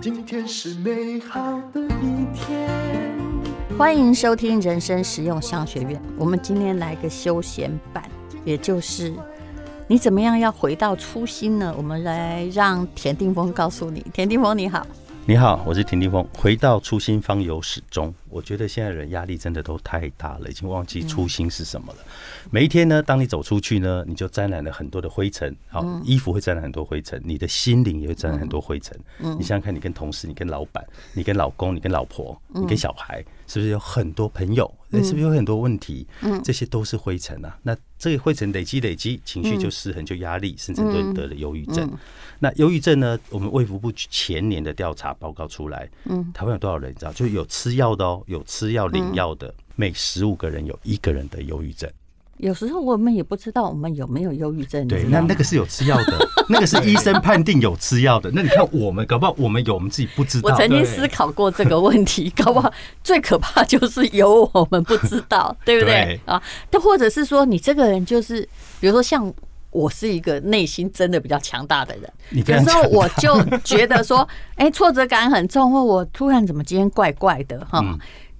[0.00, 2.68] 今天是美好的一天。
[3.78, 6.00] 欢迎收听人生实用商学院。
[6.16, 8.02] 我们今天来个休闲版，
[8.44, 9.12] 也就是
[9.86, 11.72] 你怎么样要回到初心呢？
[11.76, 14.04] 我们来让田定峰告诉你。
[14.12, 14.84] 田定峰你好。
[15.24, 16.26] 你好，我是田定峰。
[16.36, 18.12] 回到初心，方有始终。
[18.30, 21.98] 我觉得现在人压力真的都太大了，已经忘记初心是什么了。
[22.50, 25.54] 每一天呢，当你走出去呢，你就沾染了很多的灰尘。
[25.68, 28.98] 好，衣服会沾染很多灰尘，你的心灵也会沾染很多灰尘。
[29.20, 34.72] 嗯你想想看，你跟同事、你跟老板、你跟老公、你跟老婆、你跟小孩，是不是有很多朋友？
[34.90, 36.06] 是不是有很多问题？
[36.22, 37.58] 嗯这些都是灰尘啊。
[37.62, 41.90] 那这个灰尘累积累积，情绪就失衡，就压力，甚至都得了忧郁症。
[42.38, 43.18] 那忧郁症呢？
[43.30, 46.90] 我们卫福部前年的调查报告出来，嗯，台湾有多少人？
[46.90, 47.12] 你知道？
[47.12, 51.90] 就有吃药的哦，有吃药领药的，每十五个人有一个人得忧郁症。
[52.38, 54.86] 有时候我们也不知道我们有没有忧郁症。
[54.86, 58.30] 对，那那个是有吃药的， 那个是医生判定有吃药的。
[58.32, 60.48] 那你看我们，搞不好我们有，我们自己不知道。
[60.48, 66.40] 我曾经思考过这个问题， 搞不好最可怕就是有我们不知道，对不对 啊？
[66.70, 68.48] 但或者是说，你这个人就是，
[68.80, 69.34] 比如说像。
[69.70, 74.26] 我是一个内心真的比较强大的人，有时候我就觉得说，
[74.56, 77.82] 哎，挫折感很重，或我突然怎么今天怪怪的哈，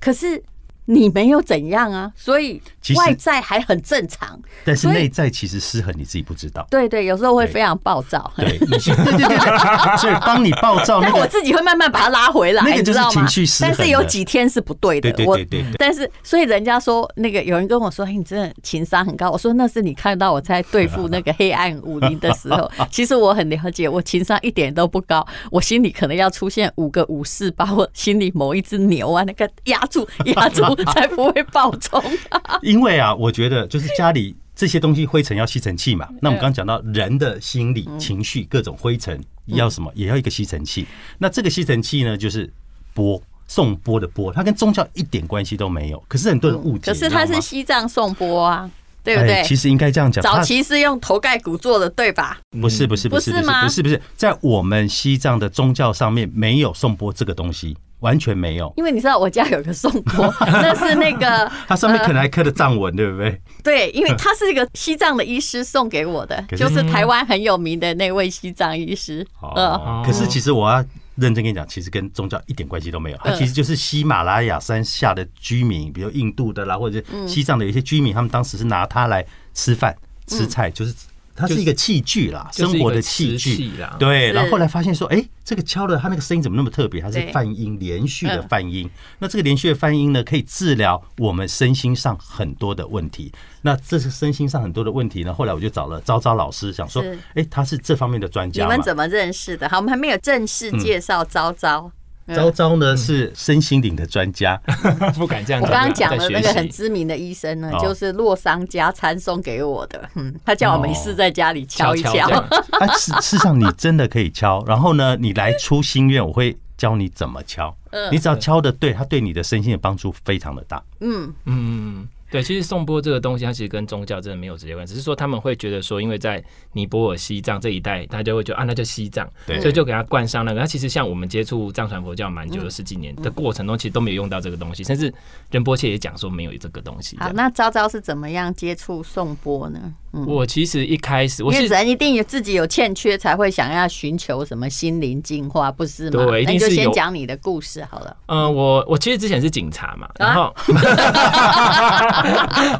[0.00, 0.42] 可是。
[0.91, 2.61] 你没有怎样啊，所以
[2.97, 6.67] 外在还很正常，但是内在其实失衡，你自己不知道。
[6.70, 8.33] 对对，有时候会非常暴躁。
[8.36, 13.75] 对 对对对，所以当你暴躁，但我自己会慢慢把它拉回来，那个就是情绪失衡？
[13.77, 19.30] 但是有几天是不对的，对对但是所以人家说那个有人跟我说，哎，你真的情商很高。
[19.30, 30.64] 我说那是你看到我在对付那个黑暗武林的时候， 其实我很了解，我情商一点都不高，我心里可能要出现五个武士，把我心里某一只牛啊那个压住压住。
[30.92, 32.02] 才不会爆冲。
[32.62, 36.08] 因为啊，我觉得就是家里这些东西灰尘要吸尘器嘛。
[36.20, 40.86] 那我们刚刚讲到人的心理、情绪各种灰尘要什么，也要一个吸尘器。
[41.18, 42.52] 那这个吸尘器呢，就是
[42.94, 43.20] 波。
[43.50, 46.05] 送波的波，它跟宗教一点关系都没有。
[46.06, 48.70] 可是很多人误解，可是它是西藏送钵啊，
[49.02, 49.42] 对不对？
[49.42, 52.38] 其实应该这样讲，早期是用头盖骨做的，对吧？
[52.61, 57.74] 不是，不是，不是，不是，不是，不是，在我们西藏的宗教上面没有颂钵这个东西。
[58.01, 63.41] 完全没有，因为你知道我家有个颂钵， 那是那个它上面可能还刻的藏文，对不对？
[63.64, 69.27] 对，因为它是一个西藏的医师送给我的， 就是台湾很有名的那位西藏医师。
[69.41, 70.77] 哦，可是其实我要
[71.17, 80.95] 认真跟你讲，其实跟宗教一点关系都没有，它其实就是喜马拉雅山下的居民，比如印度的啦，或者是西藏的一些居民，他们当时是拿它来吃饭、吃菜，就是。
[81.38, 83.96] 它是一个器具啦，生活的器具啦。
[83.98, 87.00] 对，然后后来发现说，哎，这个敲的它那个声音怎么那么特别？
[87.00, 88.90] 它是泛音，连续的泛音。
[89.20, 93.32] 那这个连续的泛音呢，可以治疗我们身心上很多的问题。
[93.62, 95.32] 那这是身心上很多的问题呢。
[95.32, 97.04] 后来我就找了昭昭老师，想说，
[97.34, 98.64] 哎，他是这方面的专家。
[98.64, 99.68] 你们怎么认识的？
[99.68, 101.90] 好，我们还没有正式介绍昭昭。
[102.34, 104.61] 昭昭呢是身心灵的专家，
[105.16, 105.70] 不敢这样讲。
[105.70, 110.08] 我刚刚讲的那个很知名的医生呢，就是洛桑加餐送给我的。
[110.14, 112.28] 嗯，他叫我没事在家里敲一敲。
[112.28, 114.64] 啊，事实上你真的可以敲。
[114.67, 117.74] 然后呢，你来出心愿，我会教你怎么敲。
[118.11, 120.83] 你只要敲的对，他对你的身心的帮助非常的大。
[121.00, 122.08] 嗯嗯。
[122.30, 130.61] 对，其实颂钵这个东西，它其实跟宗教真的没有直接关系，只是说他们会觉得说，因为在尼泊尔、西藏这一带，大家就会觉得啊，那就西藏，对所以就给他冠上那个。
[130.61, 135.12] 那其实像我们接触藏传佛教蛮久的十几年的过程中，其实都没有用到这个东西，甚至
[135.50, 137.17] 仁波切也讲说没有这个东西。
[137.19, 139.94] 好，那昭昭是怎么样接触颂钵呢？
[140.12, 146.25] 嗯、我其实一开始，我因为人一定有自己有欠缺，才会想要寻求什么心灵净化，不是吗？
[146.26, 148.17] 对，一定是先讲你的故事好了。
[148.26, 150.55] 嗯，我我其实之前是警察嘛，然后、啊、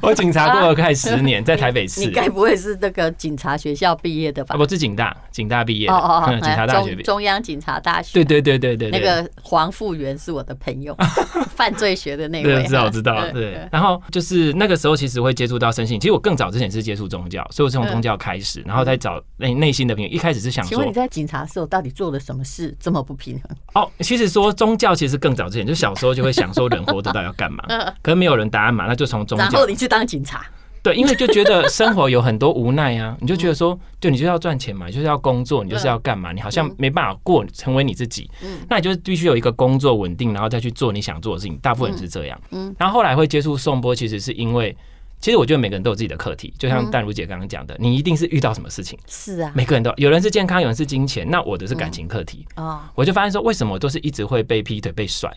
[0.03, 2.00] 我警察过了快十年，在台北市。
[2.00, 4.56] 你该不会是那个警察学校毕业的吧？
[4.59, 5.88] 我是警大，警大毕业。
[5.88, 8.12] 哦哦哦，警察大学中央警察大学。
[8.15, 10.97] 对对对对对，那个黄复元是我的朋友，
[11.55, 12.55] 犯罪学的那位。
[12.55, 13.31] 对，知道知道。
[13.33, 16.00] 对，然后就是那个时候，其实会接触到身心。
[16.00, 20.15] 其实我更早之前是接触宗教，所以我是从宗教开始，然后再找内内心的平衡。
[20.15, 23.56] 一开始是想说，请问你在警察的时候到底做了什么事这么不平衡？
[23.75, 27.65] 哦，其实说宗教其实更早之前，就 小时候就会想说人活着到底要干嘛？
[28.03, 29.44] 可是没有人答案嘛，那就从宗教。
[29.44, 30.44] 然后你去当警察，
[30.82, 36.32] 对，因为就觉得生活有很多无奈啊， 你就觉得说，就你就是要赚钱嘛，就是要工作，你就是要干嘛？
[36.32, 38.31] 你好像没办法过成为你自己，
[38.69, 41.56] 那你就必须有一个工作稳定，然后再去做你想做的事情。
[41.59, 44.76] 大部分人是这样，嗯，然后后来会接触颂钵，其实是因为。
[45.20, 48.99] 其实我觉得每个人都有自己的课题，就像淡如姐刚刚讲的，你一定是遇到什么事情。
[49.09, 52.47] 是啊，每个人都有人是健康，有人是金钱，那我的是感情课题。
[52.56, 55.29] 哦，我就发现说，为什么我都是一直会被劈腿、被甩？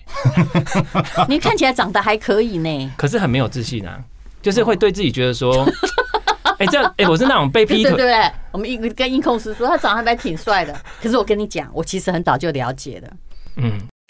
[1.28, 4.00] 你看起来长得还可以呢，可是很没有自信啊，
[4.42, 5.66] 就是会对自己觉得说，
[6.60, 13.02] 哎，这样哎，我是那种被劈腿，对对对，我们一跟音控师说他长得还挺帅的，可是我跟你讲，我其实很早就了解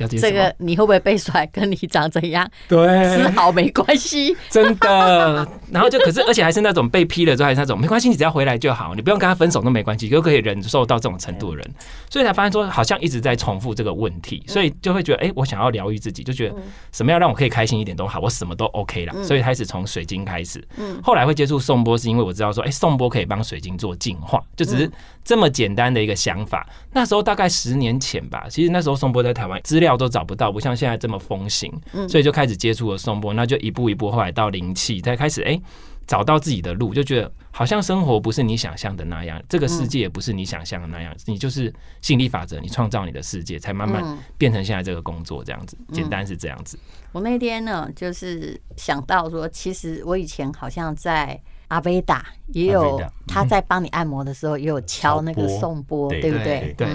[0.07, 5.47] 这个你会不会被甩，跟你长怎样， 对，丝毫没关系，真的。
[5.71, 11.73] 然后就可是，而且还是那种被批了之后，还是那种没关系，你只要回来就好，你不用跟他分手都没关系，就可以忍受到这种程度的人。
[12.09, 16.55] 所以才发现说，好像一直在重复这个问题，所以就会觉得，哎，我想要疗愈自己，就觉得
[16.91, 19.23] 什么样让我可以开心一点都好，我什么都 OK 了。
[19.23, 20.61] 所以开始从水晶开始，
[21.01, 24.91] 后来会接触颂钵，是因为我知道说，哎，颂钵可以帮水晶做净化，就只是
[25.23, 26.67] 这么简单的一个想法。
[26.91, 30.71] 那时候大概十年前吧，其实那时候松波在台湾资料都找不到，不像。
[30.71, 31.69] 像现在这么风行，
[32.07, 35.61] 所以就开始接触了松波，那就一步一步，后来到灵气，才开始哎、欸、
[36.07, 46.79] 找到自己的路，就觉得好像生活不是你想象的那样，这个世界也不是你想象的那样，你就是吸引力法则，你创造你的世界，才慢慢变成现在这个工作这样子，简单是这样子。
[47.11, 51.37] 我那天呢，就是想到说，其实我以前好像在
[51.71, 56.75] 阿维达也有他在帮你按摩的时候，也有敲那个颂钵，对不对？
[56.77, 56.87] 对。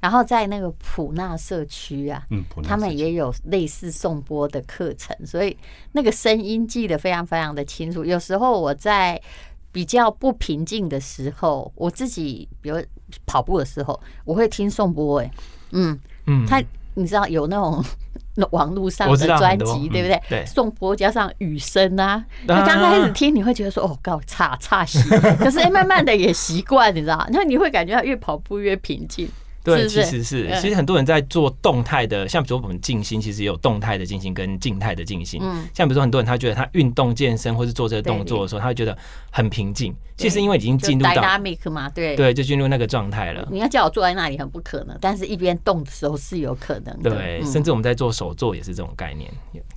[0.00, 5.56] 然后在那个普纳社区啊，嗯，他们也有类似颂钵的课程，所以
[5.92, 8.04] 那个声音记得非常非常的清楚。
[8.04, 9.20] 有时候我在
[9.70, 12.76] 比较不平静的时候，我自己比如
[13.24, 15.20] 跑步的时候，我会听颂钵。
[15.20, 15.30] 哎，
[15.70, 16.60] 嗯嗯，他
[16.94, 17.84] 你知道有那种
[18.50, 20.22] 网络上的专辑，对不对？
[20.28, 25.00] 对，颂钵加上雨声啊，他刚开始听你会觉得说哦，搞差差戏，
[25.40, 29.28] 可是哎，慢慢的也习惯，你知道，那你会感觉到越跑步越平静。
[29.64, 35.40] 对，其实是，其实很多人在做动态的，像比如说我们静心，其实也有动态的静心跟静态的静心。
[35.42, 38.96] 嗯，像比如说很多人他觉得他运动健身或是做这个动作的时候，他会觉得
[39.30, 39.94] 很平静。
[40.16, 43.46] 其实因为已经进入到 dynamic 嘛，对对，就进入那个状态了。
[43.52, 47.10] 你要叫我坐在那里很不可能，但是一边动的时候是有可能的。
[47.10, 49.30] 对，甚至我们在做手作也是这种概念。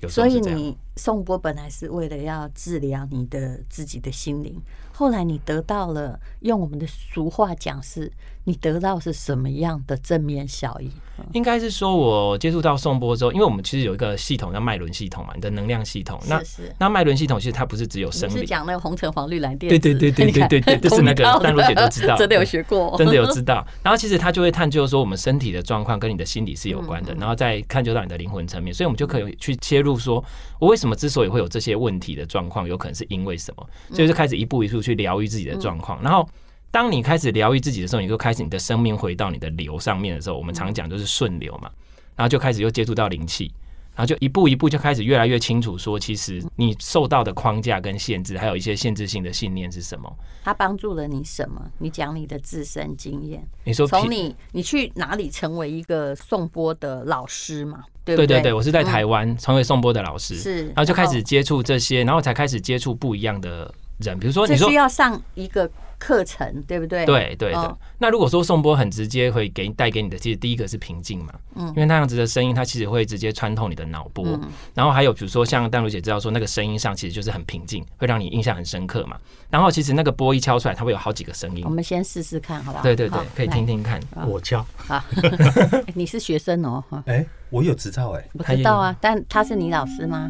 [0.08, 4.60] 所以你颂钵本来是为了要治疗你的自己的心灵。
[5.02, 8.12] 后来你得到了，用我们的俗话讲是，
[8.44, 10.92] 你得到是什么样的正面效益？
[11.34, 16.20] 应该是说，我接触到颂钵之后，因为我们其实有一个系统叫脉轮系统嘛，你的能量系统。
[16.28, 16.40] 那
[16.78, 19.70] 那脉轮系统其实它不是只有生理，是讲那个红橙黄绿蓝靛。
[19.70, 23.66] 对对对对对对对，就是那个丹如姐都知道，真的有学过，真的有知道。
[23.82, 30.24] 然后其实他就会探究说，我们身体的状况跟你的心理是有关的，然后再探究到你的灵魂层面，所以我们就可以去切入说，
[30.60, 36.28] 我为什么之所以会有这些问题的状况，有可能是因为什么，所以就开始一步一步去疗愈自己的状况，然后。
[36.74, 41.70] 当你开始疗愈自己的时候，你就开始你的生命回到你的流上面的时候，我们常讲就是顺流嘛，
[42.16, 43.52] 然后就开始又接触到灵气，
[43.94, 50.10] 然后就一步一步就开始越来越清楚，说其实你受到的框架跟限制，还有一些限制性的信念是什么？
[50.46, 51.62] 它帮助了你什么？
[51.80, 53.46] 你讲你的自身经验。
[53.66, 57.84] 你说从你你去哪里成为一个颂钵的老师嘛？
[58.06, 63.70] 对对对，我是在台湾成为颂钵的老师，是，然后就开始接触这些，然后才开始接触不一样的
[64.02, 65.70] 人，比如说你说需要上一个。
[66.02, 67.06] 课程对不对？
[67.06, 67.72] 对对对。
[68.00, 74.26] 那如果说颂钵很直接会给带给你的，其实第一个是平静嘛，嗯，因为那样子的声音，它其实会直接穿透你的脑波。
[74.74, 79.16] 然后还有比如说像淡如姐知道说那个声音上其实就是很平静，会让你印象很深刻嘛。
[79.52, 81.64] 然后其实那个波一敲出来，它会有好几个声音。
[81.66, 82.84] 我们先试试看，好不好？
[82.84, 84.02] 对对对，可以听听看。
[84.28, 84.66] 我敲。
[84.78, 85.00] 好，
[85.94, 86.84] 你是学生哦。
[87.06, 88.28] 哎，我有执照哎。
[88.36, 90.28] 不知道啊，但他是你老师吗？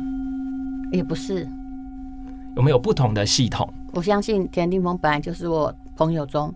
[0.92, 1.48] 也不是。
[2.56, 3.72] 有没有不同的系统？
[3.94, 6.54] 我相信田定峰本来就是我朋友中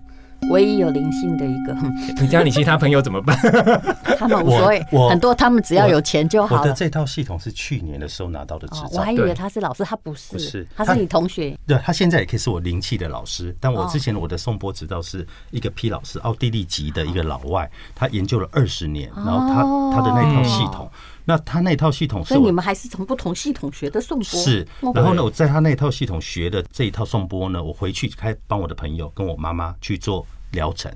[0.51, 1.74] 唯一有灵性的一个。
[2.22, 3.36] 你这样，你其他朋友怎么办？
[4.17, 6.58] 他们无所谓，很多他们只要有钱就好。
[6.58, 8.89] 我的这套系统是去年的时候拿到的执照。
[8.93, 11.58] 我还以为他是老师，他不是，不是，他是你同学。
[11.65, 13.55] 对，他现在也可以是我灵气的老师。
[13.60, 19.63] 但我之前我的颂钵执照是一个 P 老师，奥地利籍的一个老外，他研究了二十年，然后他
[19.96, 20.89] 他的那套系统。
[21.25, 24.25] 那他那套系统是，所以你们还是从不同系统学的颂钵。
[24.25, 30.91] 是，然后呢，我在他那套系统学的这一套颂钵呢，我回去开帮我的朋友跟我妈妈去做疗程。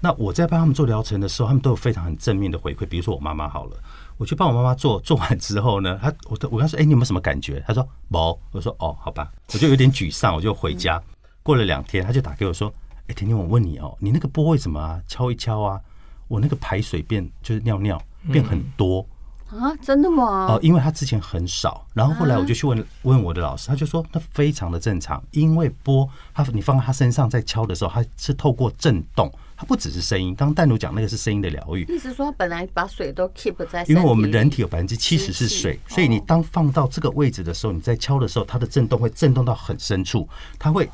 [0.00, 2.86] 那我在帮他们做疗程的时候，他们都有非常很正面的回馈。
[2.86, 3.76] 比如说我妈妈好了，
[4.16, 7.62] 我去帮我妈妈做， 做完之后呢，他我我跟他说，哎，你有没有什么感觉？
[7.66, 8.38] 他说没。
[8.52, 11.02] 我说哦，好吧，我就有点沮丧，我就回家。
[11.42, 12.72] 过了两天，他就打给我说，
[13.08, 15.02] 哎，甜甜，我问你哦，你那个波为什么啊？
[15.08, 15.80] 敲一敲啊，
[16.28, 19.04] 我那个排水变就是尿尿变很多。
[19.52, 20.46] 啊，真的吗？
[20.48, 30.34] 哦，因为他之前很少，然后后来我就去问问我的老师，他就说那非常的正常，因为波他你放在他身上在敲的时候，它是透过震动，它不只是声音。
[30.34, 40.26] 刚刚淡如讲那个是声音的疗愈，意思说本来把水都 keep 在，因为我们人体有百分之七十是水，所以你当放到这个位置的时候，你在敲的时候，它的震动会震动到很深处，
[40.58, 40.88] 它会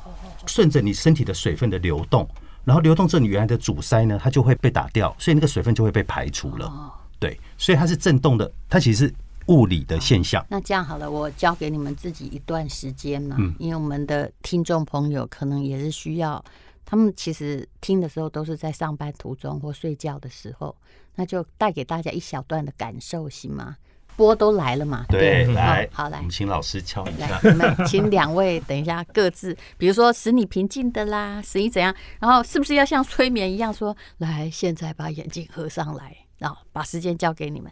[0.47, 2.29] 顺着你身体的水分的流动，
[2.65, 6.73] 然后流动之后，你原来的阻塞呢，它就会被打掉，所以那个水分就会被排除了。
[7.19, 9.15] 对，所以它是震动的，它其实是
[9.47, 10.45] 物理的现象。
[10.49, 16.45] 那这样好了，我交给你们自己一段时间嘛，嗯，因为我们的听众朋友可能也是需要，
[16.85, 20.77] 他们其实听的时候都是在上班途中或睡觉的时候，
[21.15, 23.77] 那就带给大家一小段的感受，行吗？
[24.17, 25.05] 波都来了嘛？
[25.09, 27.29] 对，对来，哦，好来，我们请老师敲一下。
[27.29, 37.71] 来，我们请两位等一下各自，比如说使你平静的啦，使你怎样，然后是不是要像催眠一样说，来，现在把眼睛合上来，然后把时间交给你们。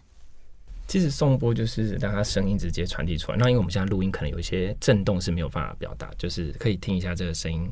[0.88, 3.38] 其实颂钵就是让它声音直接传递出来。
[3.38, 7.68] 那因为我们现在录音可能有一些震动是没有办法表达，就是可以听一下这个声音。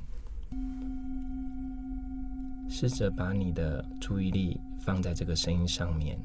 [2.68, 6.18] 试着把你的注意力放在这个声音上面。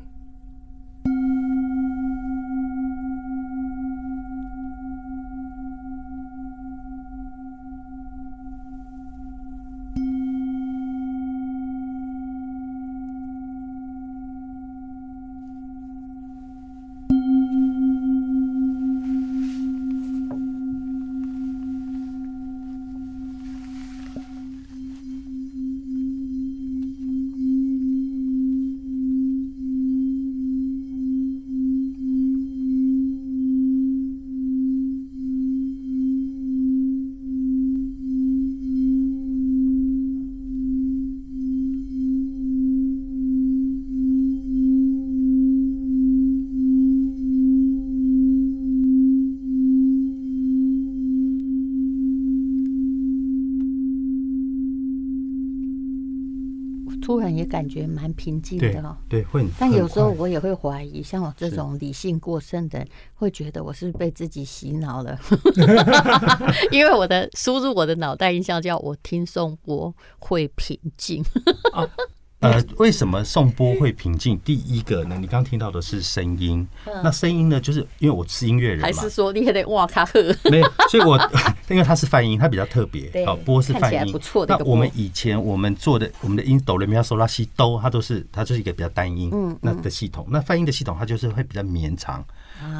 [57.02, 59.46] 突然也感觉蛮平静的哦，对，会。
[59.58, 65.18] 但有时候我也会怀疑，像我这种理性过剩的人，会觉得我是被自己洗脑了，
[66.70, 71.24] 因为我的输入我的脑袋印象叫我听颂波会平静。
[72.40, 74.40] 呃，为什么颂钵会平静？
[74.46, 76.66] 第一个呢，你刚刚听到的是声音，
[77.04, 80.34] 那声音呢，就是因为我是音乐人嘛，还是说你得哇卡赫？
[80.46, 81.18] 没有，所以我
[81.68, 83.26] 因为它是泛音，它比较特别。
[83.26, 84.56] 好，波是泛音，不错的。
[84.58, 90.26] 那我们以前我们做的我们的音哆来咪发嗦拉西哆，它都是它就是一个比较单音，嗯，那的系统。
[90.30, 92.24] 那泛音的系统，它就是会比较绵长。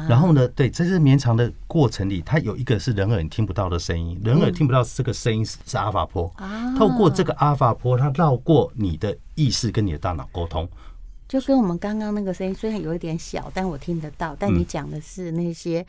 [0.08, 6.30] 然后呢，对，在这绵长的过程里，它有一个是人耳你听不到的声音，人耳听不到这个声音是是阿法波。
[6.78, 10.68] 透过这个阿法波，它绕过你的意识跟你的大脑沟通，
[11.28, 14.36] 就跟我们刚刚那个声音虽然有一点小，但我听得到。
[14.38, 15.86] 但你讲的是那些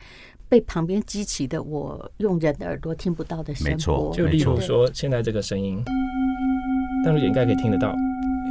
[0.48, 3.72] 被旁边激起的，我用人的耳朵听不到的声音。
[3.72, 5.82] 没错，就例如说现在这个声音，
[7.04, 7.92] 但是也应该可以听得到。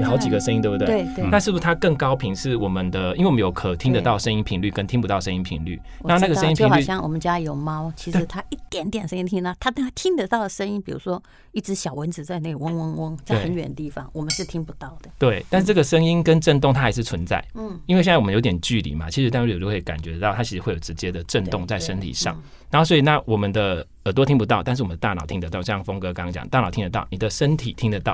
[0.01, 0.88] 有好几个声音，对不对？
[0.88, 1.29] 对对。
[1.29, 2.36] 那是不是它更高频？
[2.36, 5.79] 是我们的，因为我们有可听得到声音频率跟听不到声音频率。
[6.03, 15.10] 那那个声音频率就好像我们家有猫，其实它一点点声音听到，它它听得到的声音，比如说一只小蚊子在那里嗡嗡嗡，在很远的地方，我们是听不到的。
[15.17, 17.43] 对，但这个声音跟震动它还是存在。
[17.55, 17.79] 嗯。
[17.86, 22.39] 因为现在我们有点距离嘛，其实大家有就会感觉到它其实会有直接的震动在身体上。
[22.70, 25.62] 然后所以那我们的耳朵听不到，但是我们的大脑听得到。
[25.62, 28.13] 像峰哥刚刚讲，大脑听得到，你的身体听得到。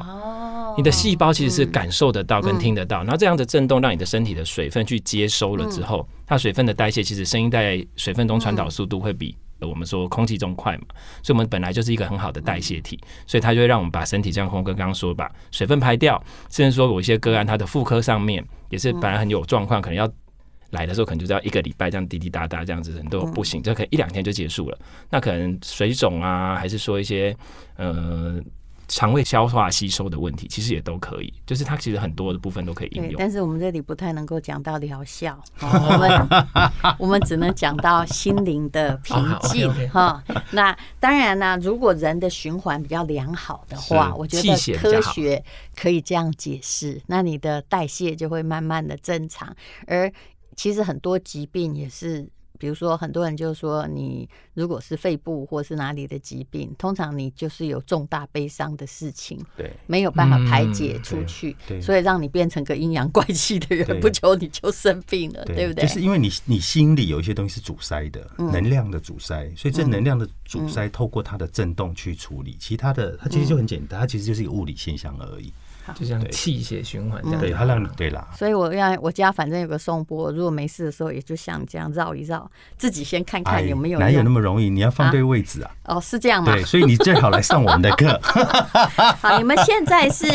[0.77, 10.83] 你的细胞其实是感受得到跟听得到，然后这样的震动让你的身体的水分去接收了之后，它水分的代谢其实声音在水分中传导速度会比我们说空气中快嘛，
[11.23, 20.07] 所以我们本来就是一个很好的代谢体，所以它就会让我们把身体像空哥刚刚说把水分排掉，甚至说有一些个案它的妇科上面也是本来很有状况，可能要
[20.69, 24.77] 来的时候可能就是要一个礼拜这样滴滴答答这样子人都不行，这可能一两天就结束了，
[25.09, 27.35] 那可能水肿啊，还是说一些
[27.77, 28.39] 呃。
[28.87, 33.15] 肠胃消化吸收的问题，其实也都可以，就是它其实很多的部分都可以应用。
[33.17, 36.27] 但是我们这里不太能够讲到疗效， 我们
[36.97, 40.23] 我们只能讲到心灵的平静哈。
[40.51, 45.43] 那当然呢，如果人的循环比较良好的话，我觉得科学
[45.75, 49.55] 可以这样解释，那你的代谢就会慢慢的正常。
[49.85, 50.11] 而
[50.55, 52.27] 其实很多疾病也是。
[52.57, 65.85] 比如说，很多人就说，你如果是肺部或是哪里的疾病，通常你就是有重大悲伤的事情，对，没有办法排解出去，所以让你变成个阴阳怪气的人，不久你就生病了，对不对？
[65.85, 75.53] 就是因为你你心里有一些东西是阻塞的，能量的阻塞，所以这能量的阻塞透过它的震动去处理，其他的它其实就很简单，它其实就是一个物理现象而已。
[75.93, 78.27] 就像气血循环这样，对，它让你对啦。
[78.35, 83.99] 所以我让我家反正有个颂钵，如果没事的时候，也就像这样绕一绕，自己先看看有没有。
[83.99, 84.69] 哪有那么容易？
[84.69, 85.71] 你要放对位置啊！
[85.85, 86.51] 哦，是这样吗？
[86.53, 88.19] 对，所以你最好来上我们的 课。
[88.23, 90.25] 好，你们现在是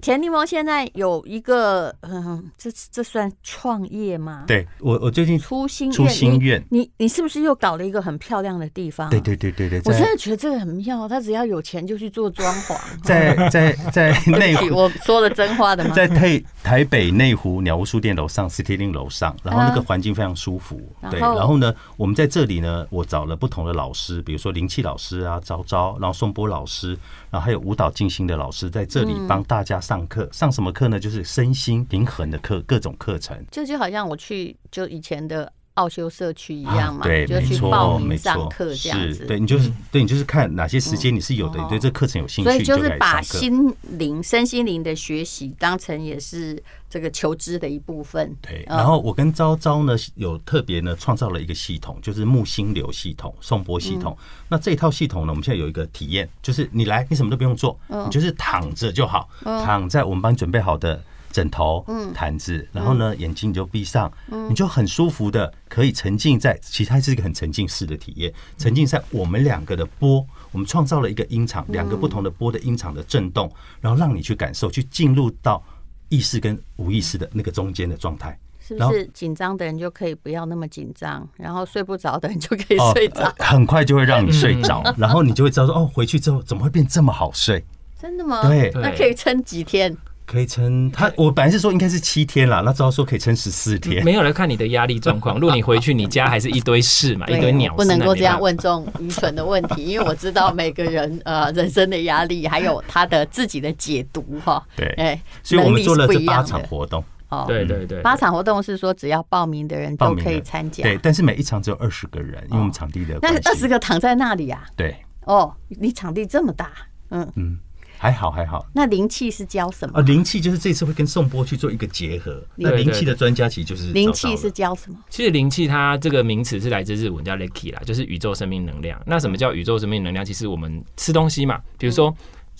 [0.00, 4.44] 田柠檬现在有一个，嗯，这这算创业吗？
[4.46, 9.10] 对我，我最近初心初心愿，你你是不是又搞了一个很漂亮的地方、啊？
[9.10, 11.08] 对对对对对，我真的觉得这个很妙。
[11.08, 15.94] 他只要有钱就去做装潢，在在在内湖，我说了真话的吗？
[15.94, 20.80] 在台台北内湖鸟屋书店楼上，City Link 楼上，然后那个环境非常舒服。
[21.02, 26.98] 嗯、对，然后呢，我们在这里呢，我找了不同的老师，比如说灵气老师啊，昭昭，然后宋波老师，
[27.30, 30.24] 然后还有舞蹈静心的老师，在这里帮大家上课。
[30.24, 30.98] 嗯、上什么课呢？
[30.98, 33.36] 就是身心平衡的课，各种课程。
[33.50, 35.52] 就就好像我去就以前的。
[35.78, 39.24] 奥修社区一样嘛，啊、对，就去报名上课这样子。
[39.26, 48.36] 对，你就是对你就是看哪些时间你是有的，嗯、你对这个课程有兴趣，所以就是把心灵、身心灵的学习当成也是这个求知的一部分。
[48.42, 54.16] 对，然后我跟昭昭呢有特别呢创造了一个系统，就是木星流系统、颂钵系统。
[54.20, 61.00] 嗯、那这一套系统呢，我们现在有一个体验，就是你来，你什么都不用做，嗯、你就是躺着就好，嗯、躺在我们帮你准备好的。
[61.30, 64.10] 枕头、嗯毯子，然后呢，眼睛你就闭上，
[64.48, 75.62] 你就很舒服的可以沉浸在，其实它是一个很沉浸式的体验，沉浸在我们两个的波，我们创造了一个音场，两个不同的波的音场的震动，然后让你去感受，去进入到
[76.08, 78.38] 意识跟无意识的那个中间的状态。
[78.60, 87.64] 是不是紧张的人就可以不要那么紧张， 然后睡不着的人就可以睡着，很快就会让你睡着，然后你就会知道说，哦，回去之后怎么会变这么好睡？
[87.98, 88.46] 真的吗？
[88.46, 89.96] 对，那可以撑几天？
[90.28, 94.04] 可以撑他，我本来是说应该是七天啦，那之后说可以撑十四天。
[94.04, 95.36] 没有来看你的压力状况。
[95.40, 104.62] 如果你回去，你家还是一堆事嘛，一堆鸟事，不能够这样问这种愚蠢的问题， 因为我知道每个人呃人生的压力，还有他的自己的解读哈。
[104.76, 107.02] 对，哎，所以我们做了这八场活动。
[107.30, 110.82] 哦，对对对，八场活动是说只要报名的人都可以参加。
[110.82, 113.18] 对，但是每一场只有二十个人，因为我们场地的。
[113.22, 114.64] 那二十个躺在那里啊？
[114.76, 114.94] 对。
[115.24, 116.70] 哦，你场地这么大，
[117.10, 117.58] 嗯嗯。
[117.98, 119.98] 还好还好，那灵气是教什么？
[119.98, 122.42] 啊，灵气就是这次会跟宋波去做一个结合。
[122.54, 124.96] 那灵气的专家其实就是灵气是教什么？
[125.10, 128.98] 其实灵气它这个名词是来自日文叫 Reiki 啦，就是宇宙生命能量。
[129.04, 130.24] 那什么叫宇宙生命能量？
[130.24, 132.14] 其实我们吃东西嘛，比如说。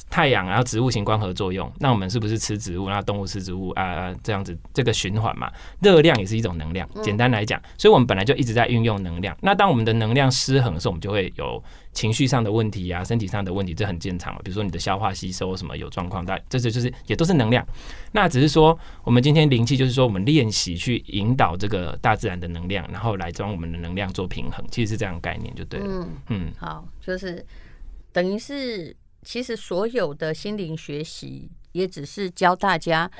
[0.09, 4.15] 太阳，然后植物型光合作用，那我们是不是吃植物，然后动物吃植物啊？
[4.23, 5.51] 这样子这个循环嘛，
[5.81, 6.89] 热量也是一种能量。
[7.03, 9.37] 简单来讲，所以我们本来就一直在运用能量。
[9.43, 11.63] 那当我们的能量失衡的时候，我们就会有
[11.93, 14.41] 情绪上的问题啊，身体上的问题，这很正常嘛。
[14.45, 17.67] 比如说你的消化吸收什么有状况，但这这就是也都是能量。
[18.13, 25.87] 那只是说，我们今天灵气就是说，我们练习去引导这个大自然的能量，然后来将我们的能量做平衡，其实是这样概念就对了。
[25.89, 27.45] 嗯嗯，好，就是
[28.13, 28.97] 等于是。
[29.23, 33.11] 其实所有的心灵学习，也只是教大家，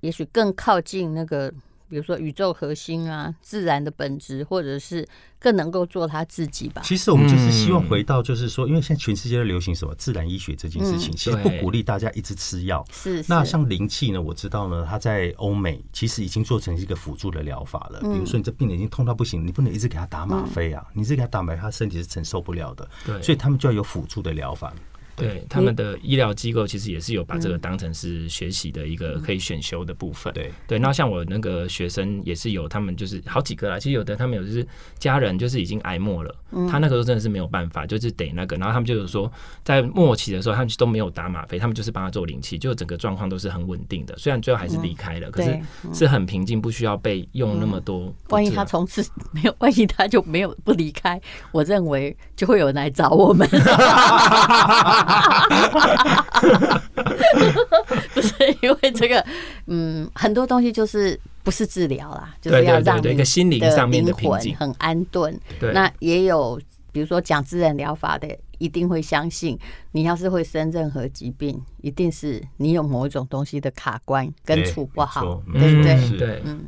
[0.00, 1.50] 也许更靠近那个，
[1.88, 5.06] 比如说宇宙核心啊，自然的本质，或者是
[5.38, 6.82] 更能够做他自己吧。
[6.84, 12.84] 其实我们就是希望回到，就是说，因为现在全世界都流行什么自然医学这件事情，其实不鼓励大家一直吃药。
[12.92, 13.24] 是。
[13.28, 18.00] 那像灵气呢，我知道呢，它在欧美其实已经做成一个辅助的疗法了。
[18.00, 22.88] 比如说，你这病人已经痛到不行，你不能一直给他打吗啡啊，你一直给他打吗啡，他身体是承受不了的。
[23.06, 23.22] 对。
[23.22, 24.74] 所以他们就要有辅助的疗法。
[25.16, 30.32] 对，他们的医疗机构其实也是有把这个当成是学习的一个可以选修的部分。
[30.34, 33.78] 对对，那像我那个学生也是有，他们就是好几个啦。
[33.78, 34.66] 其实有的他们有就是
[34.98, 36.34] 家人就是已经挨末了，
[36.70, 38.56] 他那个时候真的是没有办法，就是得那个。
[38.56, 39.30] 然后他们就是说，
[39.64, 44.16] 在末期的时候，他们都没有打吗啡，他们就是帮他做灵气，就整个状况都是很稳定的。
[44.18, 45.58] 虽然最后还是离开了，可是
[45.92, 48.12] 是很平静，不需要被用那么多。
[48.28, 49.02] 万一他从此
[49.32, 51.20] 没有，万一他就没有不离开，
[51.52, 53.48] 我认为就会有人来找我们。
[58.12, 59.24] 不是因为这个，
[59.66, 65.38] 嗯，很多东西就是不是治疗啦，就是要让你的心灵上面的灵魂很安顿。
[65.72, 66.60] 那也有，
[66.92, 69.58] 比如说讲自然疗法的，一定会相信，
[69.92, 76.18] 你要是会生任何疾病，一定是你有某一种东西的卡关跟处不好，对不对？
[76.18, 76.64] 对，嗯。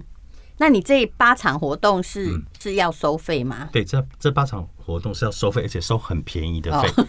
[0.60, 3.68] 那你这八场活动是、嗯、是要收费吗？
[3.70, 6.88] 对，这这八场活动是要收费，而且收很便宜的费。
[6.96, 7.06] 哦、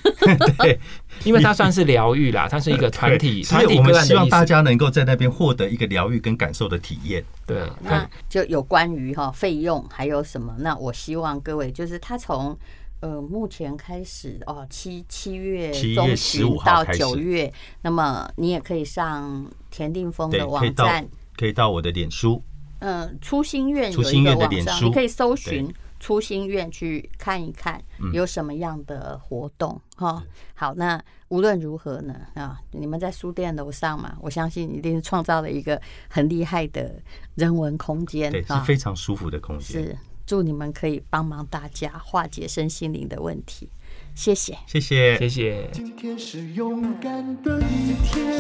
[0.60, 0.78] 对，
[1.24, 7.24] 因为它算是疗愈啦，它是一个团体，所以我们希望大家能够在那边获得一个疗愈跟感受的体验。
[7.48, 10.54] 对，那就有关于哈费用还有什么？
[10.60, 12.58] 那我希望各位就是他从
[13.00, 22.44] 呃目前开始哦七七月中旬到九月，那么你也可以上田定峰的网站，可以到我的脸书。
[22.82, 27.82] 嗯，初心愿有一个网上，你可以搜寻初心愿去看一看
[28.14, 30.24] 有什么样的活动哈。
[30.54, 37.02] 好，那无论如何呢啊，你们在书店楼上嘛，我相信一定是创造了一个很厉害的
[37.36, 39.84] 人文空间，对，是非常舒服的空间。
[39.84, 43.70] 是，祝你们可以帮忙大家化解身心灵的问题。
[44.16, 45.70] 谢谢，谢谢，谢谢。
[45.72, 48.40] 今天是勇敢的一天。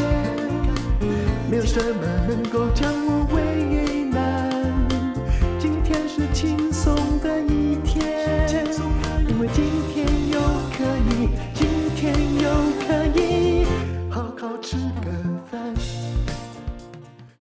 [1.50, 3.42] 没有什么能够将我围